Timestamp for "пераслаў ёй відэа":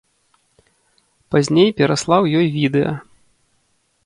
1.83-2.97